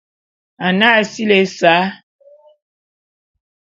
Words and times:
Anag 0.65 0.97
sili 1.11 1.35
ésa. 1.43 1.75